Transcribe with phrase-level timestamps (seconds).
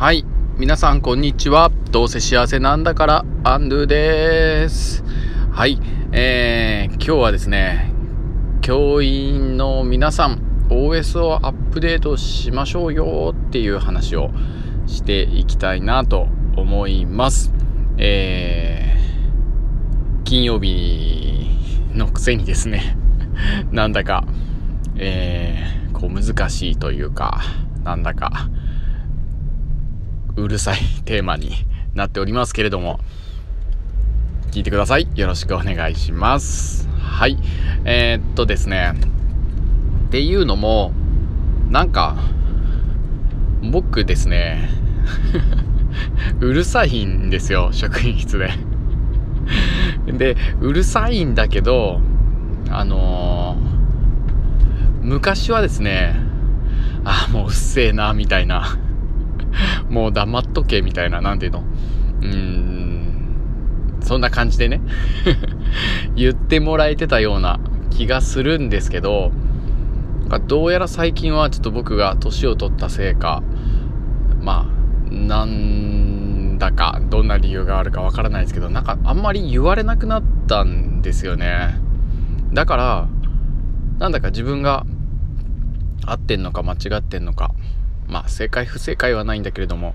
[0.00, 0.24] はい。
[0.56, 1.70] 皆さんこんにちは。
[1.90, 5.04] どうせ幸せなんだからアンドゥです。
[5.52, 5.78] はい。
[6.12, 7.92] えー、今日はですね
[8.62, 14.30] 教員の皆さん OS をアップデートしましょうよっていう話を
[14.86, 17.52] していきたいなと思います。
[17.98, 21.46] えー、金曜日
[21.92, 22.96] のくせにですね
[23.70, 24.24] なんだか
[24.96, 27.42] えー、こう難しいというか
[27.84, 28.48] なんだか
[30.40, 31.52] うるさいテーマに
[31.94, 33.00] なっておりますけれども。
[34.50, 35.06] 聞いてください。
[35.14, 36.88] よろしくお願いします。
[36.98, 37.38] はい。
[37.84, 38.94] えー、っとですね。
[40.08, 40.92] っていうのも
[41.68, 42.16] なんか
[43.62, 44.68] 僕ですね。
[46.40, 48.50] うるさいんですよ職員室で。
[50.06, 52.00] でうるさいんだけど
[52.70, 56.16] あのー、昔はですね
[57.04, 58.76] あもううっせえなみたいな。
[59.88, 61.64] もう黙っとけみたいな、なんていうの？
[62.20, 64.80] うーん、そんな感じでね
[66.16, 69.32] 言ってもらえてたような気がするんですけど、
[70.46, 73.42] どうやら最近はちょっと僕が年を取ったせいか、
[74.40, 74.66] ま
[75.10, 81.80] あ、なんだか、どんな理由があるかわからないですけど、なんかあんまり言われなくなったんですよね。
[82.52, 83.08] だから、
[83.98, 84.86] なんだか自分が
[86.06, 87.52] 合ってんのか間違ってんのか
[88.10, 89.94] まあ正解不正解はないんだけれども、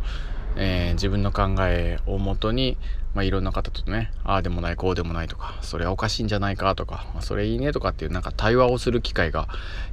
[0.56, 2.78] えー、自分の考えをもとに、
[3.14, 9.48] まあ、いろんな方とねああでもないこうでもないとかそれはおかしいんじゃないかとか、それいいねとかっていうなんか対話をする機会が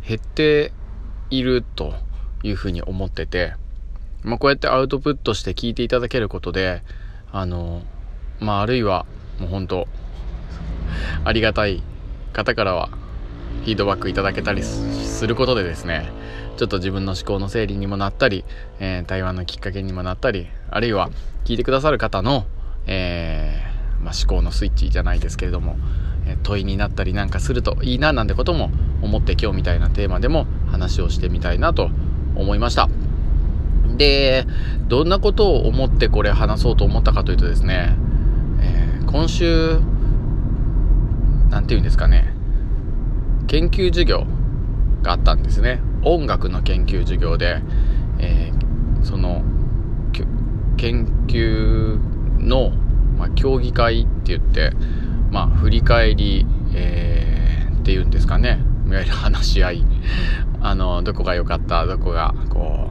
[0.06, 0.72] 減って
[1.30, 1.94] いると
[2.42, 3.54] いうふうに思ってて、
[4.22, 6.82] まあ、こうやってアウトプットして聞いていただけることで
[7.32, 7.82] あの
[8.40, 9.06] まああるいは
[9.38, 9.88] もう本当
[11.24, 11.82] ありがたい
[12.32, 16.10] 方からはフィードバックいただけたりすることでですね
[16.56, 18.44] ちょっと自分の思考の整理にもなったり、
[18.78, 21.10] えー、対話のきっかけにもなったりあるいは
[21.44, 22.46] 聞いてくださる方の、
[22.86, 25.76] えー、まあ、思考のスイッチじゃないですけれども、
[26.26, 28.70] え問いになったりなんかするといいななんてことも
[29.02, 31.90] 思って今日みたいなテーマでも話をしてみたいなと
[32.34, 32.88] 思いました。
[33.96, 34.46] で
[34.88, 37.94] どんなことを思ってこれ話そうと思ったかというとですね、
[38.60, 39.80] えー、今週
[41.50, 42.32] 何て言うんですかね
[43.48, 44.26] 研究授業
[45.02, 45.82] があったんですね。
[46.04, 47.60] 音楽の研究授業で、
[48.18, 49.42] えー、その
[50.76, 51.98] 研究
[52.40, 52.70] の、
[53.18, 54.72] まあ、協議会って言って、
[55.30, 58.60] まあ、振り返り、えー、っていうんですかね。
[58.88, 59.84] いわゆる話し合い。
[60.60, 61.86] あのどこが良かった？
[61.86, 62.90] どこがこ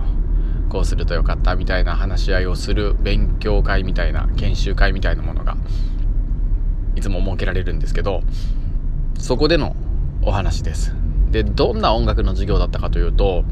[0.67, 1.55] うこうすると良かった？
[1.55, 5.57] みたいな話し合いをする勉強会みたいな研修会みたいなものが
[6.95, 8.21] いつも設けられるんですけど
[9.17, 9.75] そこでの
[10.21, 10.95] お話です。
[11.31, 13.44] でどんな音楽の授業だったかというと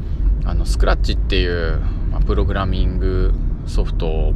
[0.44, 1.80] あのスクラッチっていう、
[2.10, 3.32] まあ、プログラミング
[3.66, 4.34] ソフト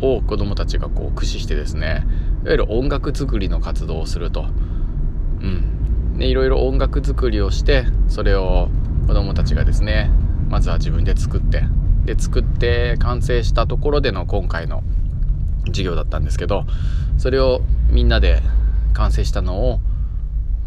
[0.00, 2.04] を子どもたちがこう駆使してですね
[2.42, 8.68] いわゆる音楽作りの活動をすると、うん、でいろいろ音楽作りをしてそれを
[9.06, 10.10] 子どもたちがですね
[10.48, 11.64] まずは自分で作って
[12.04, 14.82] で作って完成したところでの今回の
[15.66, 16.64] 授業だったんですけど
[17.16, 18.42] それをみんなで
[18.92, 19.78] 完成したのを、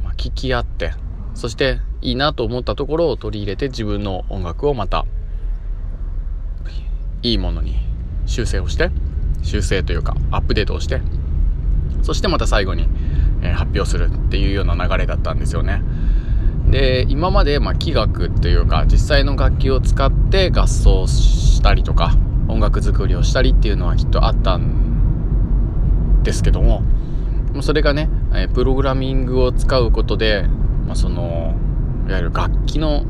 [0.03, 0.93] まあ、聞き合って
[1.37, 5.05] そしていいなと思ったところを取り入れて自分の音楽をまた
[7.21, 7.77] いいものに
[8.25, 8.89] 修正をして
[9.43, 10.99] 修正というかアップデートをして
[12.01, 12.87] そしてまた最後に、
[13.43, 15.83] え、発表するっていうような流れだったんですよね。
[16.71, 22.15] で今まで、まあ、器楽っていうか実際の楽器を使って合奏したりとか
[22.47, 26.81] 音楽作りをしたりっていうのはきっとあったんですけども
[27.61, 28.09] それがね、
[28.53, 30.45] プログラミングを使うことで、
[30.87, 31.53] まあ、その
[32.07, 33.05] いわゆる楽器の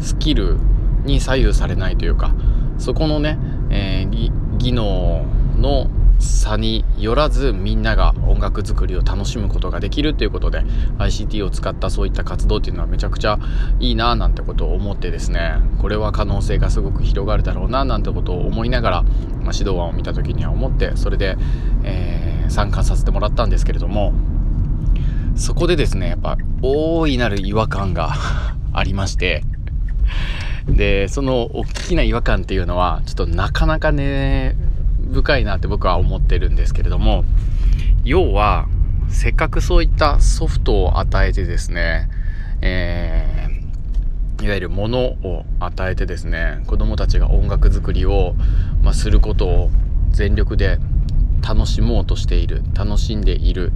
[0.00, 0.56] スキル
[1.04, 2.34] に左右されないというか
[2.78, 3.38] そこのね、
[3.70, 5.24] えー、技能
[5.56, 10.62] の差によらずみんなが音楽作りを楽しむことができるということで
[10.98, 13.38] ICT を使ったそういった活動っていうのはめちゃくちゃ
[13.80, 19.12] いいななんてことを思ってですねこれは可能性がすごく広がるだろうななんてことを思いながら、まあ、
[19.52, 21.36] 指導案を見た時には思ってそれで、
[21.82, 24.12] えー、参加させてもらったんですけれども
[25.36, 28.14] そこでですねやっぱ大いなる違和感が
[28.72, 29.42] ありまして。
[30.68, 34.56] でその大きな違和感っていうのはちょっとなかなかね
[35.12, 37.24] 深いなって僕は思ってるんですけれども
[38.04, 38.68] 要は
[39.08, 42.08] せっかくそういったソフトを与えてですね、
[42.62, 48.34] えー、いわゆるものを与えてですね子供たちが音楽作りを、
[48.82, 49.70] まあ、することを
[50.10, 50.78] 全力で
[51.46, 53.72] 楽しもうとしている楽しんでいる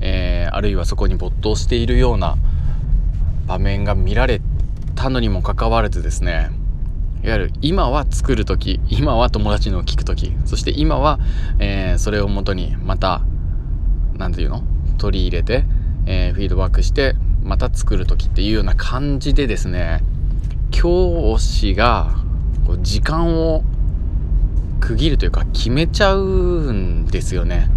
[0.00, 2.36] えー、あるいはそこに没頭しているような
[3.46, 4.40] 場面が見られ
[4.94, 6.50] たのにもかかわらずですね
[7.24, 11.18] いわゆる今は作る時今は友達のを聞く時そして今は、
[11.58, 13.22] えー、それをもとにまた
[14.16, 14.62] 何て言うの？
[14.98, 15.64] 取り入れて、
[16.06, 20.00] えー、フィードバックしてまた作る時っていうような感じでですね
[20.70, 22.16] 教師が
[22.66, 23.62] こう時間を
[24.80, 27.68] 区切るというか決めちゃうんですよね。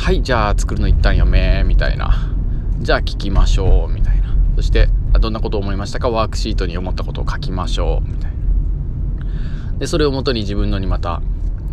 [0.00, 2.32] はいじゃあ作るの一旦やめみたいな。
[2.78, 4.34] じゃあ聞きましょうみたいな。
[4.56, 4.88] そして
[5.20, 6.08] どんなことを思いましたか？
[6.08, 9.78] ワークシートに思ったことを書きましょうみたいな。
[9.78, 11.20] でそれをもとに自分のにまた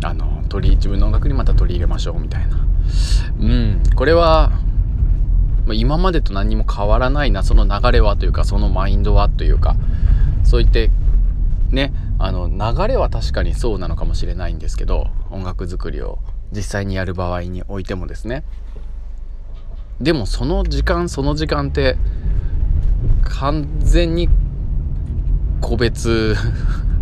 [0.04, 2.58] あの取り自分の音楽にまた取り入れましょうみたいな。
[3.40, 4.52] うんこれは
[5.72, 9.74] 今までと何も変わらないなその流れはというかそのマインドはというか
[10.44, 10.90] そう言って
[11.70, 16.18] ねあの流れは確かにそうなのかもしれないんですけど音楽作りを。
[16.52, 18.44] 実際にやる場合においてもですね
[20.00, 21.96] でもその時間その時間って
[23.24, 24.28] 完全に
[25.60, 26.36] 個別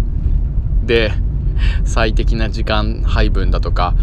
[0.84, 1.12] で
[1.84, 3.94] 最適な時間配分だとか、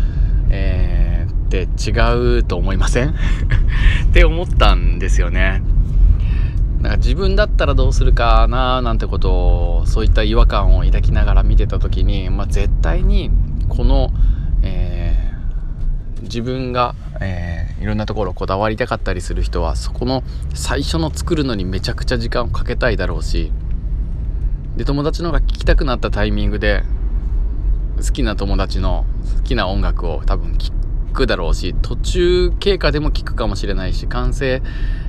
[0.49, 3.09] えー、って違うと思いません？
[3.13, 3.13] っ
[4.11, 5.61] て思ったんですよね。
[6.81, 9.31] なんか自分だったらどうするかななんてこと
[9.77, 13.31] をそういった違和感を抱きながら見てた時に、まあ、絶対に
[13.69, 14.11] この、
[14.63, 15.02] えー、
[16.23, 20.23] 自分が、えー、いろんなところこだわりたかったりする人はそこの
[20.53, 23.51] 最初の作るのにめちゃくちゃ時間をかけたいだろうし
[24.75, 26.83] で友達の方が聴きたくなったタイミングで
[27.97, 29.05] 好きな友達の
[29.37, 30.71] 好きな音楽を多分聴
[31.13, 34.61] くだろうし途中経過でも聴くかもしれないし完成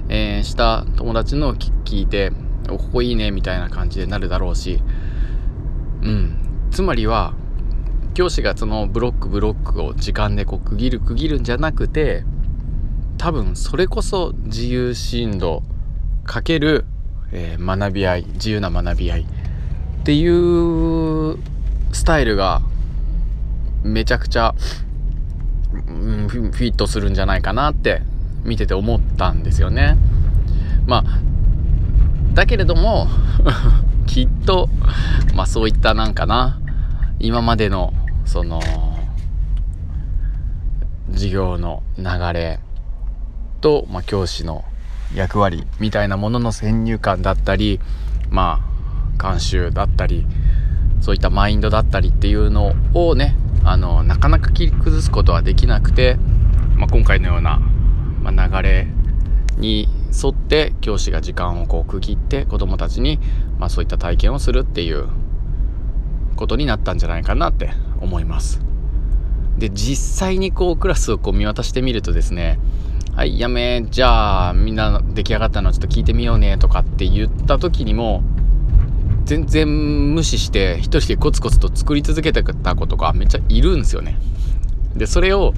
[0.09, 2.33] えー、した友達の聞いて
[2.69, 4.83] ここいいねみたいな感じでなるだろうし
[6.03, 6.69] うん。
[6.71, 7.35] つまりは
[8.15, 12.25] 教師がそのブロックブロックを時間でこう区切る区切るんじゃなくて
[13.19, 15.63] 多分それこそ自由深度
[16.25, 16.85] かける、
[17.33, 19.27] えー、学び合い自由な学び合いっ
[20.05, 21.39] ていう
[21.93, 22.63] スタイルが
[23.83, 24.55] めちゃくちゃ、
[25.73, 28.03] うん、フィットするんじゃないかなって
[28.45, 29.97] 見てて思ったんですよね。
[30.87, 31.05] まあ
[32.35, 33.09] だけれども
[34.07, 34.69] きっと
[35.35, 36.61] まあそういったなんかな
[37.19, 38.61] 今までのその
[41.13, 42.61] 授業の流れ
[43.61, 44.65] と、まあ、教師の
[45.15, 47.81] 役割みたいなものの先入観だったり
[48.31, 48.61] ま
[49.19, 50.27] あ慣習だったり
[51.01, 56.17] そういったマインドだったりっていうのをねあのなかなか切り崩すことはできなくて、
[56.77, 57.61] まあ、今回のような
[58.25, 58.87] まあ、流れ
[59.59, 63.21] に沿って教師が時間をこう区切って子どもたちに、
[63.59, 65.09] まあ、そういった体験をするっていう
[66.35, 67.71] ことになったんじゃないかなって
[68.01, 68.61] 思います。
[69.59, 72.59] で実際にこうクラスをこう見渡してみるとですね
[73.15, 78.25] はいやめじゃあみんな出来上がったのちょっと聞いてみようねとかって言った時にも
[79.25, 84.19] 全然無視して一人でコツコツと作り続けてた子とかめっちゃいるんですよね。
[84.95, 85.55] でそれを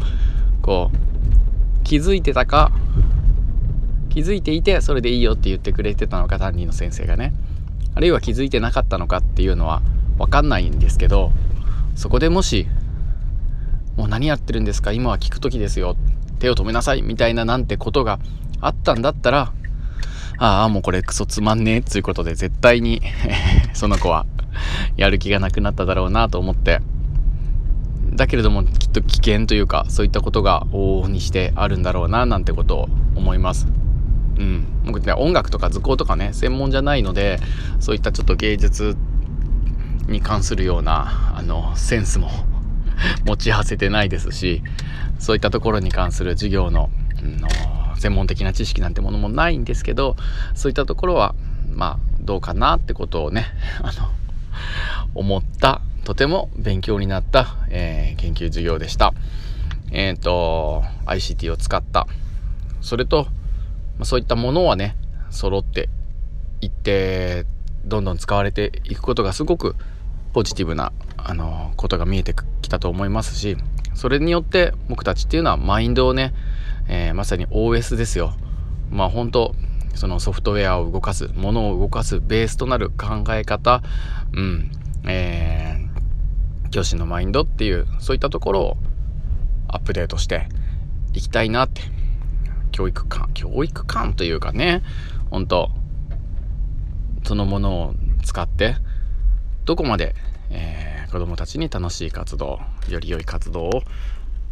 [0.62, 2.70] こう気づいてたか
[4.10, 7.32] 気づいていてそれでいいよって言ってくれてたのか担任の先生がね
[7.94, 9.82] あるいは気づいてなかったのかっていうのは
[10.18, 11.32] 分かんないんですけど
[11.94, 12.66] そこでもし
[13.96, 15.96] 「もう何やってるんですか今は聞く時ですよ
[16.38, 18.18] 手を止めなさい」みたいななんてことが
[18.60, 19.52] あったんだったら
[20.38, 23.00] ああもうこれクソつまんねえっつうことで絶対に
[23.72, 24.26] その子は
[24.96, 26.80] やる気がなくなっただろうなと思って
[28.12, 33.66] だけれどもきっと危険というかそういったことが往々にしてあるんだろうななんてことを思います。
[34.38, 37.40] うん、僕ね音楽とか図工とかね専門じゃないので
[37.80, 38.96] そういったちょっと芸術
[40.08, 42.30] に関するようなあのセンスも
[43.24, 44.62] 持ち合わせてないですし
[45.18, 46.90] そういったところに関する授業の
[47.22, 47.48] の
[47.96, 50.16] 専門的な知識なんてものもないんですけど
[50.54, 51.34] そういったところは
[51.72, 53.46] まあどうかなってことをね
[53.82, 54.10] あの
[55.14, 59.12] 思ったとても勉強になった、えー、研究授業でした。
[59.90, 62.06] えっ、ー、と、ICT を使った。
[62.80, 63.24] それと、
[63.98, 64.96] まあ、そういったものはね、
[65.30, 65.88] 揃って
[66.60, 67.44] いって、
[67.84, 69.74] どんどん使われていくことがすごく
[70.36, 73.56] ポジティブな、あのことが見えてきたと思いますし、
[73.94, 76.34] それによって僕たちっていうのはマインドをね、
[76.88, 78.34] えー、まさに OS ですよ。
[78.90, 79.54] まあ本当
[79.94, 83.82] そのソフトウェアを動かす、ものを動かすベースとなる考え方、
[84.34, 84.70] うん、
[85.08, 85.96] えー
[86.70, 88.76] 教師のマインドっていうそういったところを
[89.68, 90.46] アップデートして
[91.14, 91.80] いきたいなって
[92.70, 94.82] 教育観教育観というかね
[95.30, 95.70] 本当
[97.24, 98.76] そのものを使って
[99.66, 100.14] どこまで、
[100.50, 103.82] えー、子どもたちに楽しい活動より良い活動を、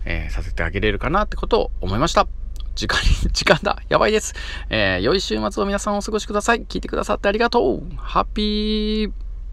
[0.05, 2.27] えー、させてあげれるかなってことを思いました。
[2.75, 3.01] 時間
[3.33, 3.81] 時間だ。
[3.89, 4.35] やばいです、
[4.69, 6.63] えー、良い週末を皆さんお過ごしください。
[6.63, 7.97] 聞いてくださってありがとう。
[7.97, 9.24] ハッピー。